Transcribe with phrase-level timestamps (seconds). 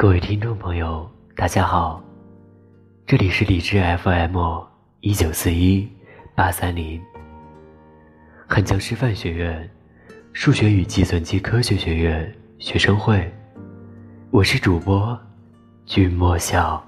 [0.00, 2.00] 各位听众朋友，大家好，
[3.04, 4.38] 这里是理智 FM
[5.00, 5.88] 一九四一
[6.36, 7.02] 八三零，
[8.46, 9.68] 汉江师范学院
[10.32, 13.28] 数学与计算机科学学院学生会，
[14.30, 15.18] 我是主播
[15.84, 16.80] 君莫笑，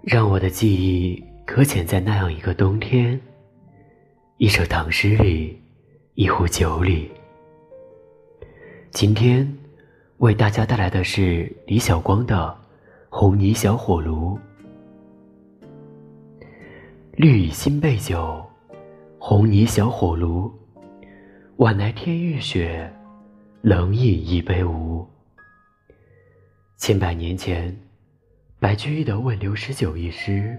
[0.00, 3.20] 让我的记忆搁浅在那样一个冬天，
[4.38, 5.60] 一首唐诗里，
[6.14, 7.10] 一壶酒里，
[8.90, 9.46] 今天。
[10.18, 12.34] 为大家带来的是李晓光的
[13.08, 14.36] 《红泥小火炉》。
[17.12, 18.44] 绿蚁新醅酒，
[19.20, 20.52] 红泥小火炉。
[21.58, 22.92] 晚来天欲雪，
[23.62, 25.06] 冷饮一杯无。
[26.78, 27.76] 千百年前，
[28.58, 30.58] 白居易的《问刘十九》一诗，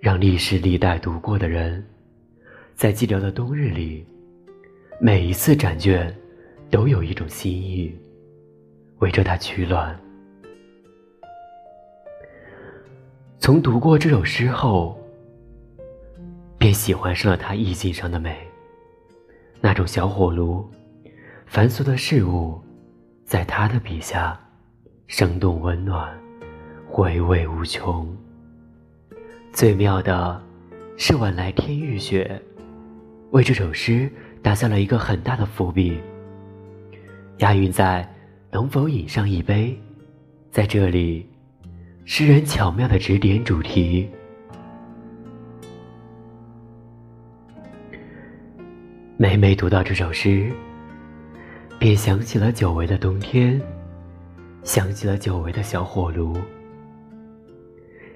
[0.00, 1.84] 让历史历代读过的人，
[2.76, 4.06] 在寂寥的冬日里，
[5.00, 6.14] 每一次展卷，
[6.70, 7.92] 都有一种心意。
[9.00, 9.98] 围着他取暖。
[13.38, 14.98] 从读过这首诗后，
[16.58, 18.36] 便喜欢上了他意境上的美。
[19.60, 20.70] 那种小火炉，
[21.46, 22.60] 凡俗的事物，
[23.24, 24.38] 在他的笔下，
[25.06, 26.14] 生动温暖，
[26.88, 28.06] 回味无穷。
[29.52, 30.40] 最妙的
[30.96, 32.40] 是“晚来天欲雪”，
[33.32, 34.10] 为这首诗
[34.42, 35.98] 打下了一个很大的伏笔，
[37.38, 38.06] 押韵在。
[38.52, 39.78] 能否饮上一杯？
[40.50, 41.24] 在这里，
[42.04, 44.08] 诗人巧妙的指点主题。
[49.16, 50.50] 每每读到这首诗，
[51.78, 53.60] 便想起了久违的冬天，
[54.64, 56.36] 想起了久违的小火炉。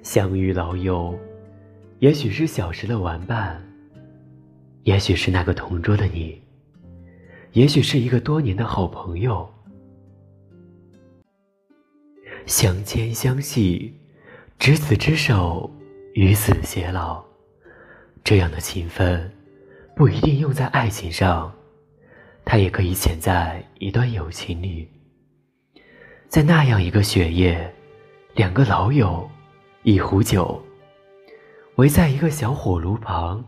[0.03, 1.17] 相遇老友，
[2.01, 3.63] 也许是小时的玩伴，
[4.83, 6.43] 也许是那个同桌的你，
[7.53, 9.49] 也许是一个多年的好朋友。
[12.47, 13.95] 相牵相系，
[14.59, 15.71] 执子之手，
[16.13, 17.25] 与子偕老。
[18.23, 19.33] 这样的情分，
[19.97, 21.53] 不一定用在爱情上，
[22.45, 24.87] 它也可以潜在一段友情里。
[26.29, 27.75] 在那样一个雪夜，
[28.35, 29.31] 两个老友，
[29.83, 30.63] 一壶酒，
[31.77, 33.43] 围在一个小火炉旁，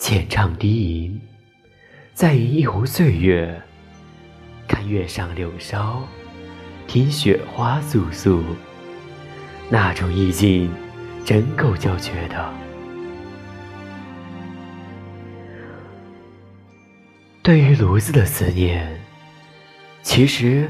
[0.00, 1.20] 浅唱低吟，
[2.14, 3.62] 再饮一壶岁月，
[4.66, 6.02] 看月上柳梢。
[6.86, 8.42] 听雪花簌簌，
[9.68, 10.70] 那种意境
[11.24, 12.52] 真够叫绝的。
[17.42, 18.88] 对于炉子的思念，
[20.02, 20.68] 其实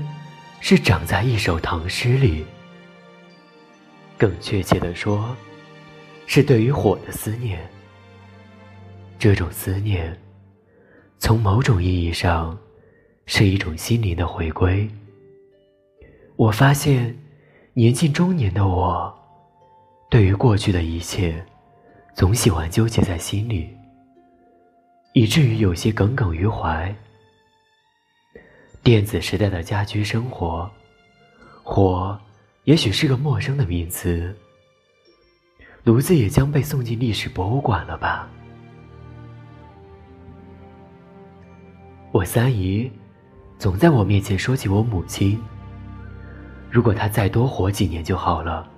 [0.61, 2.45] 是长在一首唐诗里。
[4.19, 5.37] 更确切的说，
[6.27, 7.59] 是对于火的思念。
[9.19, 10.19] 这种思念，
[11.19, 12.59] 从某种意义上，
[13.27, 14.89] 是一种心灵的回归。
[16.37, 17.17] 我发现，
[17.73, 19.13] 年近中年的我，
[20.11, 21.43] 对于过去的一切，
[22.15, 23.75] 总喜欢纠结在心里，
[25.15, 26.95] 以至于有些耿耿于怀。
[28.83, 30.71] 电子时代的家居生活，
[31.63, 32.21] 火
[32.65, 34.37] 也许是个陌生的名词，
[35.85, 38.29] 炉子也将被送进历史博物馆了吧？
[42.13, 42.93] 我三姨
[43.59, 45.41] 总在我面前说起我母亲。
[46.77, 48.71] 如果他再多活几年就好了，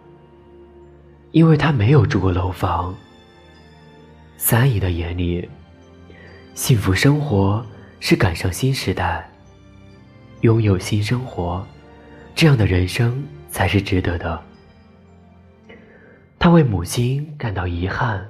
[1.32, 2.94] 因为他没有住过楼房。
[4.36, 5.48] 三姨的眼里，
[6.54, 7.60] 幸福生活
[7.98, 9.28] 是赶上新时代，
[10.42, 11.66] 拥有新生活，
[12.36, 13.20] 这样的人生
[13.50, 14.40] 才是值得的。
[16.38, 18.24] 他为母亲感到遗憾，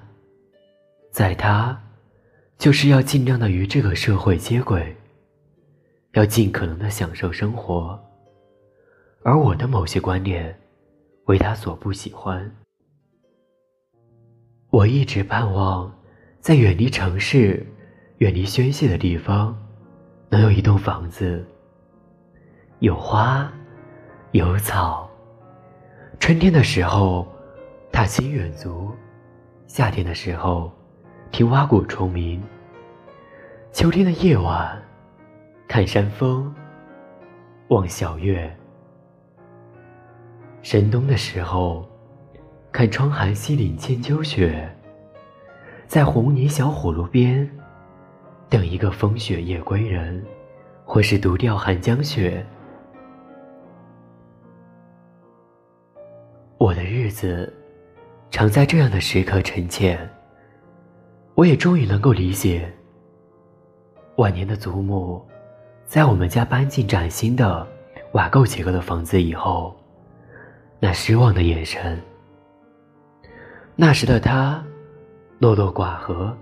[1.12, 1.78] 在他，
[2.56, 4.96] 就是要尽量的与这个社会接轨，
[6.14, 8.02] 要尽可能的享受生活。
[9.28, 10.58] 而我的某些观念，
[11.26, 12.50] 为他所不喜欢。
[14.70, 15.92] 我一直盼望，
[16.40, 17.62] 在远离城市、
[18.20, 19.54] 远离喧嚣的地方，
[20.30, 21.44] 能有一栋房子，
[22.78, 23.52] 有花，
[24.30, 25.06] 有草。
[26.18, 27.28] 春天的时候，
[27.92, 28.90] 踏青远足；
[29.66, 30.72] 夏天的时候，
[31.30, 32.40] 听蛙鼓虫鸣；
[33.74, 34.82] 秋天的夜晚，
[35.68, 36.50] 看山峰，
[37.68, 38.50] 望小月。
[40.62, 41.88] 深冬的时候，
[42.72, 44.68] 看窗含西岭千秋雪，
[45.86, 47.48] 在红泥小火炉边，
[48.48, 50.22] 等一个风雪夜归人，
[50.84, 52.44] 或是独钓寒江雪。
[56.58, 57.50] 我的日子，
[58.30, 59.98] 常在这样的时刻沉潜。
[61.34, 62.68] 我也终于能够理解，
[64.16, 65.24] 晚年的祖母，
[65.86, 67.64] 在我们家搬进崭新的
[68.12, 69.77] 瓦构结构的房子以后，
[70.80, 72.00] 那失望的眼神。
[73.74, 74.62] 那时的他，
[75.38, 76.36] 落落寡合，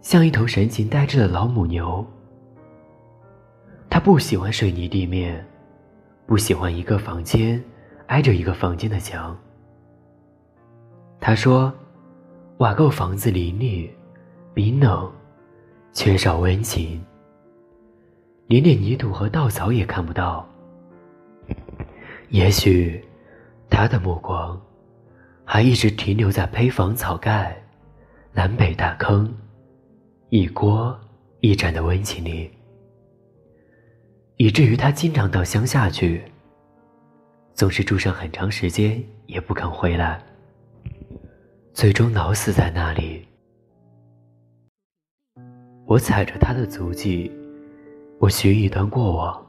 [0.00, 2.04] 像一头神情呆滞的老母牛。
[3.90, 5.44] 他不喜欢水泥地面，
[6.26, 7.62] 不喜欢一个房间
[8.06, 9.36] 挨着一个房间的墙。
[11.20, 11.72] 他说
[12.58, 13.90] ：“瓦构房子林立、
[14.54, 15.10] 冰冷，
[15.92, 17.04] 缺少温情，
[18.46, 20.46] 连点泥土和稻草也看不到。”
[22.30, 23.02] 也许，
[23.70, 24.60] 他的目光
[25.44, 27.56] 还一直停留在胚房草盖、
[28.32, 29.32] 南北大坑、
[30.30, 30.98] 一锅
[31.40, 32.50] 一盏的温情里。
[34.36, 36.22] 以至于他经常到乡下去，
[37.54, 40.22] 总是住上很长时间也不肯回来，
[41.72, 43.26] 最终老死在那里。
[45.86, 47.32] 我踩着他的足迹，
[48.20, 49.44] 我寻一段过往。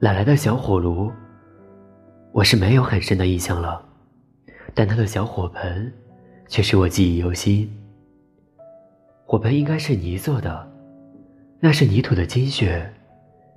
[0.00, 1.10] 奶奶的小火炉，
[2.32, 3.84] 我是没有很深的印象了，
[4.72, 5.92] 但他的小火盆，
[6.46, 7.68] 却是我记忆犹新。
[9.26, 10.68] 火盆应该是泥做的。
[11.62, 12.90] 那是泥土的精血，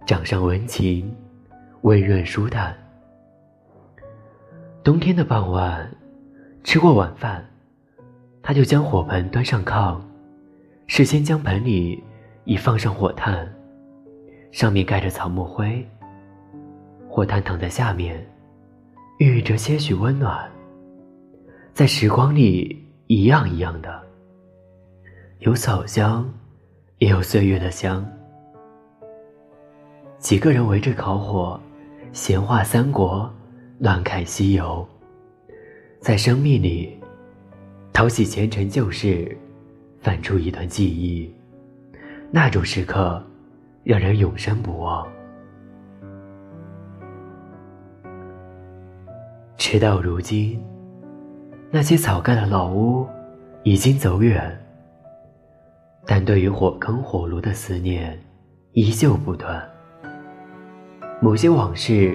[0.06, 1.16] 掌上温情，
[1.84, 2.76] 温润舒坦。
[4.84, 5.90] 冬天的傍晚，
[6.64, 7.46] 吃过晚饭，
[8.42, 10.02] 他就将火盆端上炕，
[10.88, 12.04] 事先将盆里
[12.44, 13.48] 已放上火炭，
[14.52, 15.88] 上面盖着草木灰。
[17.08, 18.28] 火炭躺在下面，
[19.24, 20.52] 孕育着些许温暖。
[21.74, 24.04] 在时光里，一样一样的，
[25.40, 26.30] 有草香。
[27.00, 28.06] 也有岁月的香。
[30.20, 31.60] 几个人围着烤火，
[32.14, 33.30] 闲话三国，
[33.80, 34.88] 乱看西游，
[36.00, 36.98] 在生命里
[37.92, 39.38] 淘洗前尘旧事，
[40.00, 41.34] 翻出一段记忆，
[42.32, 43.22] 那种时刻
[43.84, 45.06] 让人永生不忘。
[49.66, 50.62] 直到如今，
[51.72, 53.08] 那些草盖的老屋
[53.64, 54.62] 已经走远。
[56.06, 58.20] 但对于火坑火炉的思念，
[58.74, 59.64] 依旧不断。
[61.22, 62.14] 某些往事，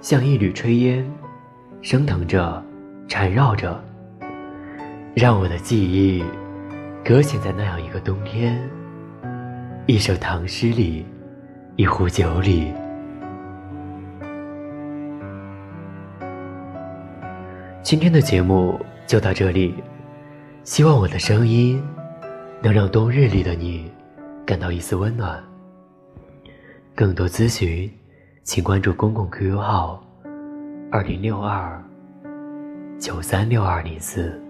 [0.00, 1.08] 像一缕炊烟，
[1.82, 2.60] 升腾着，
[3.06, 3.80] 缠绕着，
[5.14, 6.24] 让我的记忆
[7.04, 8.60] 搁浅在那样一个冬天，
[9.86, 11.06] 一首唐诗里，
[11.76, 12.72] 一壶酒里。
[17.92, 19.74] 今天的节目就到这里，
[20.64, 21.78] 希望我的声音。
[22.62, 23.92] 能让冬日里的你
[24.46, 25.38] 感到一丝温暖。
[26.94, 27.92] 更多咨询，
[28.44, 30.02] 请关注公共 QQ 号：
[30.90, 31.84] 二零六二
[32.98, 34.42] 九三六二零四。